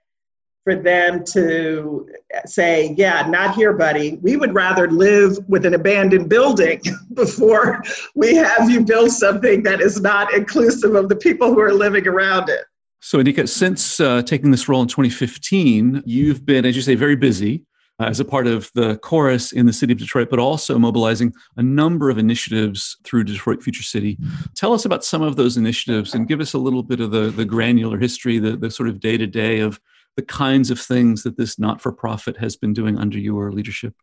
[0.70, 2.08] for them to
[2.46, 4.20] say, Yeah, not here, buddy.
[4.22, 6.82] We would rather live with an abandoned building
[7.14, 7.82] before
[8.16, 12.08] we have you build something that is not inclusive of the people who are living
[12.08, 12.66] around it.
[13.02, 17.16] So, Anika, since uh, taking this role in 2015, you've been, as you say, very
[17.16, 17.66] busy
[18.00, 21.34] uh, as a part of the chorus in the city of Detroit, but also mobilizing
[21.58, 24.18] a number of initiatives through Detroit Future City.
[24.56, 27.30] Tell us about some of those initiatives and give us a little bit of the,
[27.30, 29.80] the granular history, the, the sort of day to day of
[30.16, 33.94] the kinds of things that this not for profit has been doing under your leadership.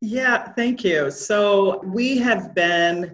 [0.00, 1.10] Yeah, thank you.
[1.10, 3.04] So we have been,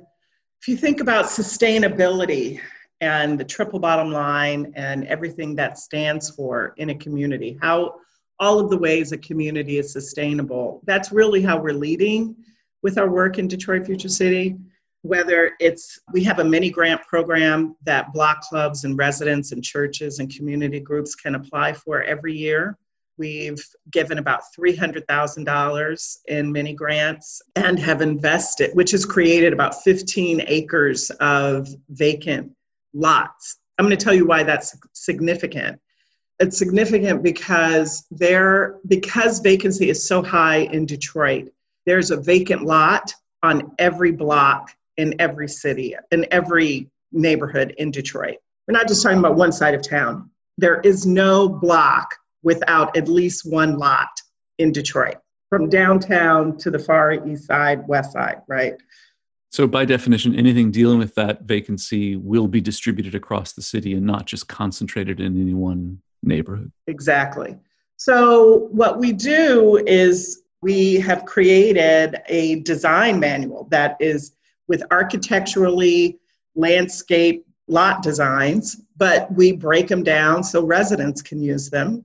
[0.61, 2.61] if you think about sustainability,
[3.01, 7.59] and the triple bottom line and everything that stands for in a community.
[7.61, 7.95] How
[8.41, 10.81] all of the ways a community is sustainable.
[10.87, 12.35] That's really how we're leading
[12.83, 14.57] with our work in Detroit Future City.
[15.03, 20.19] Whether it's, we have a mini grant program that block clubs and residents and churches
[20.19, 22.77] and community groups can apply for every year.
[23.17, 30.43] We've given about $300,000 in mini grants and have invested, which has created about 15
[30.47, 32.51] acres of vacant
[32.95, 33.59] lots.
[33.79, 35.81] I'm going to tell you why that's significant
[36.41, 41.53] it's significant because there because vacancy is so high in Detroit,
[41.87, 43.13] there's a vacant lot
[43.43, 48.39] on every block in every city, in every neighborhood in Detroit.
[48.67, 50.31] We're not just talking about one side of town.
[50.57, 54.21] There is no block without at least one lot
[54.59, 55.17] in Detroit,
[55.51, 58.75] from downtown to the far east side, west side, right?
[59.51, 64.07] So, by definition, anything dealing with that vacancy will be distributed across the city and
[64.07, 66.73] not just concentrated in any one neighborhood.
[66.87, 67.57] Exactly.
[67.97, 74.33] So, what we do is we have created a design manual that is
[74.69, 76.19] with architecturally
[76.55, 82.05] landscape lot designs, but we break them down so residents can use them.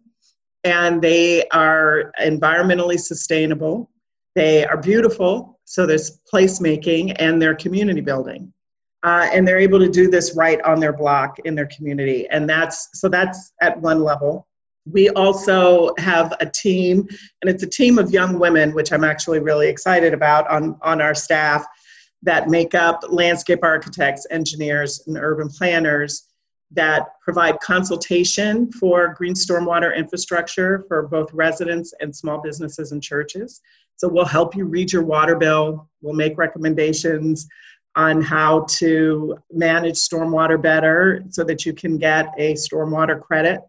[0.63, 3.89] And they are environmentally sustainable,
[4.35, 8.51] they are beautiful, so there's placemaking, and they're community building.
[9.05, 12.27] Uh, and they're able to do this right on their block in their community.
[12.29, 14.47] And that's so that's at one level.
[14.91, 17.07] We also have a team,
[17.41, 21.01] and it's a team of young women, which I'm actually really excited about on, on
[21.01, 21.65] our staff
[22.23, 26.23] that make up landscape architects, engineers, and urban planners
[26.71, 33.61] that provide consultation for green stormwater infrastructure for both residents and small businesses and churches.
[33.97, 37.47] So we'll help you read your water bill, we'll make recommendations
[37.95, 43.61] on how to manage stormwater better so that you can get a stormwater credit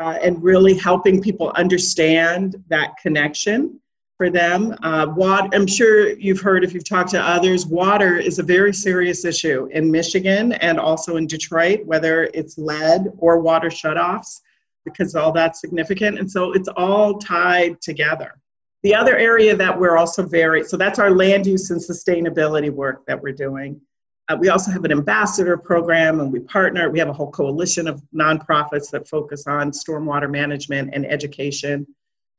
[0.00, 3.80] uh, and really helping people understand that connection
[4.16, 4.74] for them.
[4.82, 8.74] Uh, water, I'm sure you've heard if you've talked to others, water is a very
[8.74, 14.40] serious issue in Michigan and also in Detroit, whether it's lead or water shutoffs,
[14.84, 16.18] because all that's significant.
[16.18, 18.40] And so it's all tied together.
[18.82, 23.04] The other area that we're also very, so that's our land use and sustainability work
[23.06, 23.80] that we're doing.
[24.28, 26.90] Uh, we also have an ambassador program and we partner.
[26.90, 31.86] We have a whole coalition of nonprofits that focus on stormwater management and education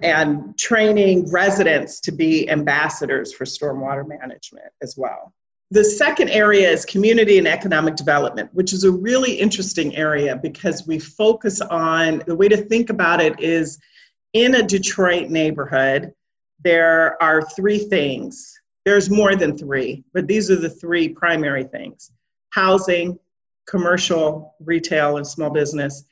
[0.01, 5.33] and training residents to be ambassadors for stormwater management as well.
[5.71, 10.87] The second area is community and economic development, which is a really interesting area because
[10.87, 13.77] we focus on the way to think about it is
[14.33, 16.13] in a Detroit neighborhood,
[16.63, 22.11] there are three things there's more than three, but these are the three primary things
[22.51, 23.19] housing,
[23.67, 26.05] commercial, retail, and small business,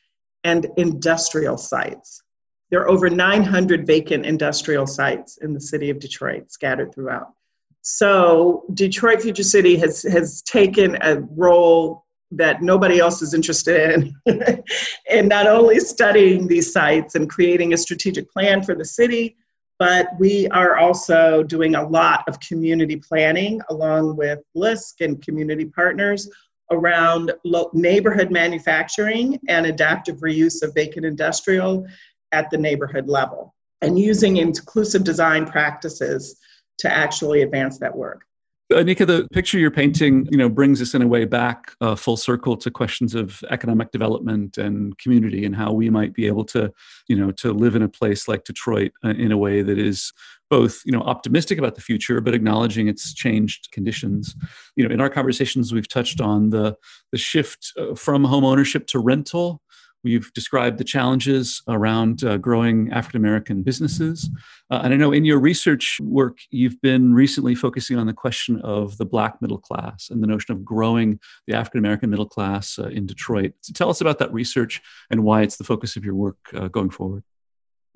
[0.44, 2.22] and industrial sites.
[2.70, 7.34] There are over 900 vacant industrial sites in the city of Detroit scattered throughout.
[7.82, 14.64] So, Detroit Future City has, has taken a role that nobody else is interested in,
[15.10, 19.38] in not only studying these sites and creating a strategic plan for the city,
[19.80, 25.66] but we are also doing a lot of community planning along with LISC and community
[25.66, 26.30] partners
[26.72, 31.86] around lo- neighborhood manufacturing and adaptive reuse of vacant industrial
[32.32, 36.40] at the neighborhood level and using inclusive design practices
[36.80, 38.24] to actually advance that work.
[38.72, 42.18] Anika, the picture you're painting, you know, brings us in a way back uh, full
[42.18, 46.72] circle to questions of economic development and community, and how we might be able to,
[47.08, 50.12] you know, to live in a place like Detroit uh, in a way that is
[50.50, 54.36] both, you know, optimistic about the future, but acknowledging its changed conditions.
[54.76, 56.76] You know, in our conversations, we've touched on the
[57.14, 59.62] the shift uh, from home ownership to rental,
[60.08, 64.30] We've described the challenges around uh, growing African American businesses.
[64.72, 68.62] Uh, and I know in your research work, you've been recently focusing on the question
[68.62, 72.80] of the Black middle class and the notion of growing the African American middle class
[72.80, 73.52] uh, in Detroit.
[73.60, 74.82] So tell us about that research
[75.12, 77.24] and why it's the focus of your work uh, going forward.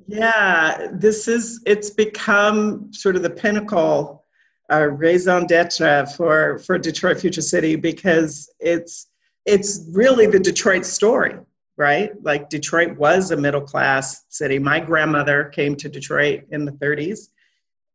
[0.05, 4.25] Yeah, this is, it's become sort of the pinnacle
[4.69, 9.07] uh, raison d'etre for, for Detroit Future City because it's,
[9.45, 11.35] it's really the Detroit story
[11.81, 12.11] right?
[12.23, 14.59] Like Detroit was a middle class city.
[14.59, 17.29] My grandmother came to Detroit in the 30s.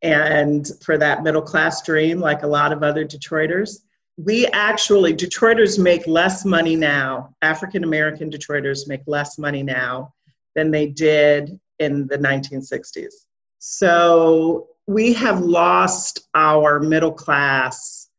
[0.01, 3.79] And for that middle class dream, like a lot of other Detroiters,
[4.17, 10.13] we actually, Detroiters make less money now, African American Detroiters make less money now
[10.53, 13.13] than they did in the 1960s.
[13.59, 18.09] So we have lost our middle class,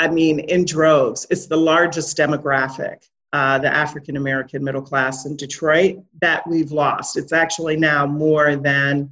[0.00, 1.28] I mean, in droves.
[1.30, 7.16] It's the largest demographic uh, the African American middle class in Detroit that we've lost.
[7.16, 9.10] It's actually now more than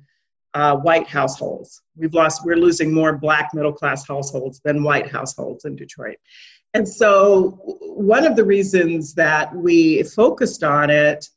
[0.55, 1.83] uh, white households.
[1.97, 6.17] We've lost, we're losing more black middle class households than white households in Detroit.
[6.75, 11.29] And so, one of the reasons that we focused on it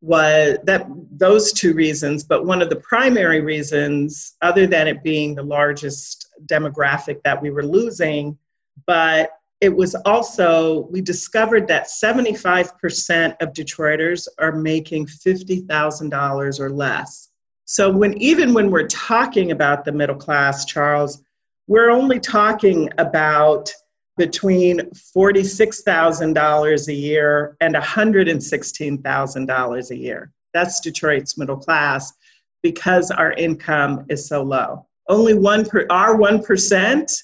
[0.00, 5.34] was that those two reasons, but one of the primary reasons, other than it being
[5.34, 8.38] the largest demographic that we were losing,
[8.86, 17.30] but it was also, we discovered that 75% of Detroiters are making $50,000 or less.
[17.64, 21.20] So when even when we're talking about the middle class, Charles,
[21.66, 23.72] we're only talking about
[24.16, 30.32] between $46,000 a year and $116,000 a year.
[30.54, 32.14] That's Detroit's middle class
[32.62, 34.86] because our income is so low.
[35.08, 37.22] Only one per, our 1%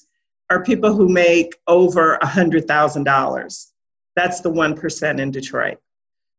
[0.50, 3.66] are people who make over $100,000.
[4.16, 5.78] That's the 1% in Detroit.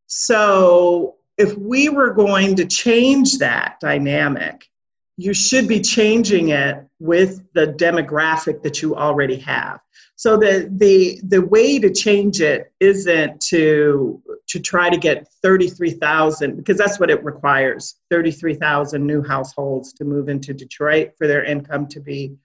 [0.08, 4.70] So if we were going to change that dynamic,
[5.18, 9.80] you should be changing it with the demographic that you already have.
[10.18, 16.56] So the the the way to change it isn't to to try to get 33,000
[16.56, 21.88] because that's what it requires 33,000 new households to move into Detroit for their income
[21.88, 22.38] to be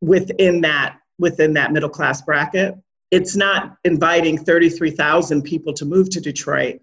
[0.00, 2.74] within that within that middle class bracket.
[3.10, 6.80] It's not inviting 33,000 people to move to Detroit.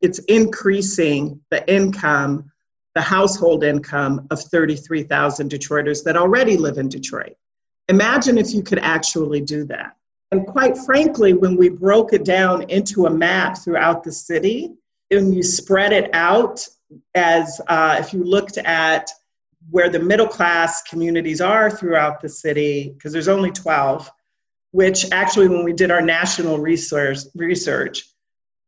[0.00, 2.50] It's increasing the income,
[2.94, 7.36] the household income of 33,000 Detroiters that already live in Detroit.
[7.88, 9.96] Imagine if you could actually do that.
[10.32, 14.72] And quite frankly, when we broke it down into a map throughout the city,
[15.10, 16.66] and you spread it out
[17.14, 19.10] as uh, if you looked at
[19.70, 24.10] where the middle class communities are throughout the city, because there's only 12,
[24.72, 28.04] which actually, when we did our national research, research,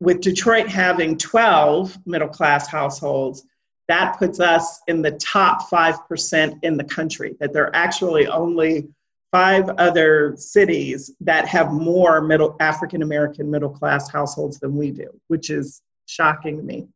[0.01, 3.45] with Detroit having 12 middle class households,
[3.89, 8.89] that puts us in the top 5% in the country, that there are actually only
[9.33, 15.09] five other cities that have more middle African American middle class households than we do,
[15.29, 16.87] which is shocking to me.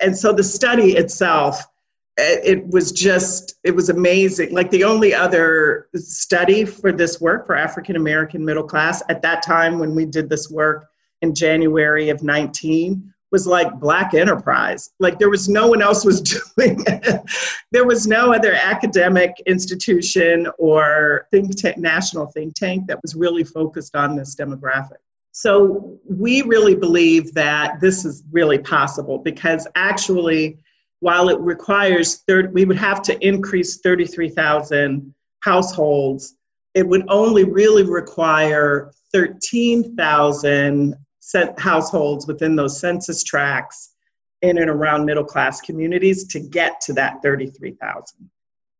[0.00, 1.64] And so the study itself,
[2.18, 4.52] it was just, it was amazing.
[4.52, 9.42] Like the only other study for this work for African American middle class at that
[9.42, 10.88] time when we did this work
[11.22, 14.90] in January of 19 was like black enterprise.
[14.98, 16.20] Like there was no one else was
[16.56, 17.22] doing it.
[17.72, 23.44] There was no other academic institution or think tank national think tank that was really
[23.44, 24.98] focused on this demographic.
[25.32, 30.58] So we really believe that this is really possible because actually
[31.00, 36.34] while it requires 30, we would have to increase 33000 households
[36.78, 40.96] it would only really require 13,000
[41.58, 43.94] households within those census tracts
[44.42, 48.30] in and around middle class communities to get to that 33,000,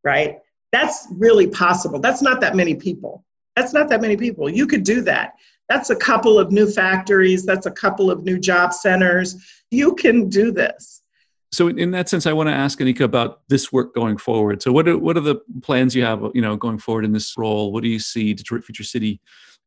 [0.04, 0.38] right?
[0.70, 1.98] That's really possible.
[1.98, 3.24] That's not that many people.
[3.56, 4.48] That's not that many people.
[4.48, 5.34] You could do that.
[5.68, 9.34] That's a couple of new factories, that's a couple of new job centers.
[9.72, 11.02] You can do this.
[11.50, 14.62] So, in that sense, I want to ask Anika about this work going forward.
[14.62, 17.36] So, what are, what are the plans you have, you know, going forward in this
[17.38, 17.72] role?
[17.72, 19.20] What do you see Detroit Future City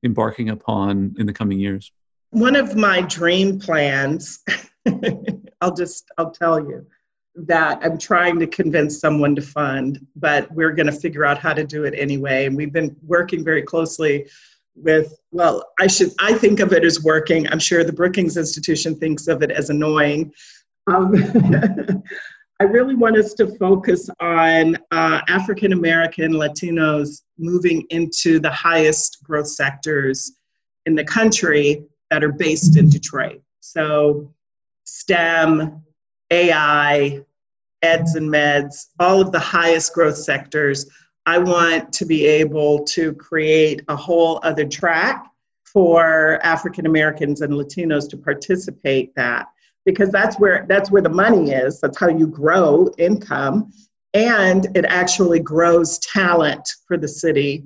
[0.03, 1.91] embarking upon in the coming years?
[2.31, 4.39] one of my dream plans
[5.61, 6.85] i'll just i'll tell you
[7.35, 11.53] that i'm trying to convince someone to fund but we're going to figure out how
[11.53, 14.27] to do it anyway and we've been working very closely
[14.75, 18.95] with well i should i think of it as working i'm sure the brookings institution
[18.95, 20.31] thinks of it as annoying
[20.95, 21.13] um,
[22.59, 29.23] i really want us to focus on uh, african american latinos moving into the highest
[29.23, 30.33] growth sectors
[30.85, 33.41] in the country that are based in Detroit.
[33.61, 34.33] So,
[34.83, 35.81] STEM,
[36.29, 37.23] AI,
[37.81, 40.87] eds and meds, all of the highest growth sectors.
[41.25, 45.27] I want to be able to create a whole other track
[45.63, 49.47] for African Americans and Latinos to participate that
[49.85, 51.79] because that's where that's where the money is.
[51.79, 53.71] That's how you grow income
[54.13, 57.63] and it actually grows talent for the city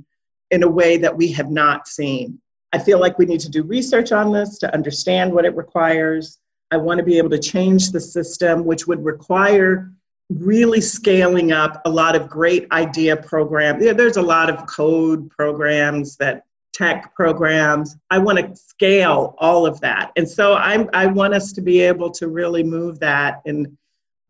[0.51, 2.39] in a way that we have not seen.
[2.71, 6.39] I feel like we need to do research on this to understand what it requires.
[6.71, 9.91] I want to be able to change the system, which would require
[10.29, 13.83] really scaling up a lot of great idea programs.
[13.83, 16.43] Yeah, there's a lot of code programs that
[16.75, 17.95] tech programs.
[18.11, 20.11] I want to scale all of that.
[20.17, 23.77] And so I'm, I want us to be able to really move that in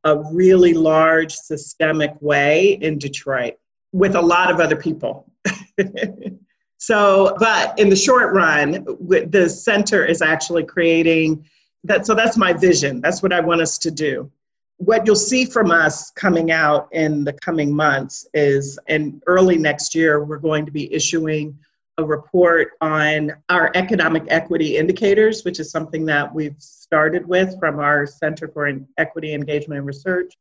[0.03, 3.55] a really large systemic way in Detroit
[3.91, 5.31] with a lot of other people.
[6.85, 11.43] So, but in the short run, the center is actually creating
[11.83, 12.05] that.
[12.05, 13.01] So that's my vision.
[13.01, 14.31] That's what I want us to do.
[14.77, 19.95] What you'll see from us coming out in the coming months is, in early next
[19.95, 21.57] year, we're going to be issuing
[21.97, 27.79] a report on our economic equity indicators, which is something that we've started with from
[27.79, 30.33] our Center for Equity Engagement and Research,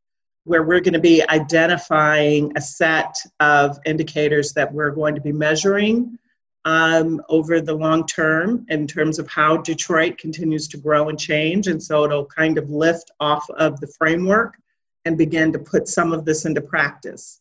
[0.44, 5.32] where we're going to be identifying a set of indicators that we're going to be
[5.32, 6.18] measuring
[6.64, 11.68] um, over the long term in terms of how Detroit continues to grow and change.
[11.68, 14.56] And so it'll kind of lift off of the framework
[15.04, 17.40] and begin to put some of this into practice.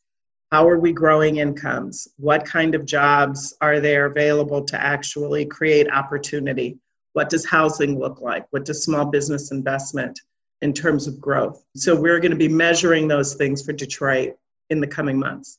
[0.54, 2.08] How are we growing incomes?
[2.18, 6.78] What kind of jobs are there available to actually create opportunity?
[7.14, 8.46] What does housing look like?
[8.52, 10.20] What does small business investment
[10.62, 11.66] in terms of growth?
[11.76, 14.36] So we're going to be measuring those things for Detroit
[14.70, 15.58] in the coming months.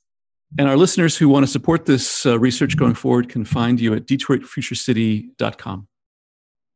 [0.61, 3.95] And our listeners who want to support this uh, research going forward can find you
[3.95, 5.89] at DetroitFutureCity.com.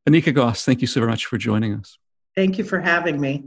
[0.09, 1.97] Anika Goss, thank you so very much for joining us.
[2.35, 3.45] Thank you for having me.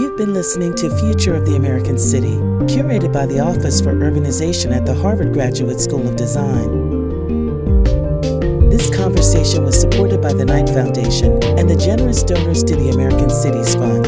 [0.00, 4.74] You've been listening to Future of the American City, curated by the Office for Urbanization
[4.74, 6.88] at the Harvard Graduate School of Design.
[8.70, 13.28] This conversation was supported by the Knight Foundation and the generous donors to the American
[13.28, 14.06] Cities Fund.